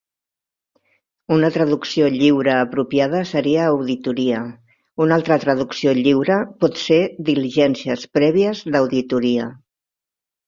Una 1.33 1.49
traducció 1.57 2.05
lliure 2.13 2.53
apropiada 2.61 3.19
seria 3.31 3.67
auditoria; 3.73 4.39
una 5.05 5.17
altra 5.21 5.37
traducció 5.45 5.93
lliure 5.99 6.37
pot 6.65 6.81
ser 6.85 6.99
'diligències 7.27 8.07
prèvies 8.19 8.63
d'auditoria'. 8.77 9.51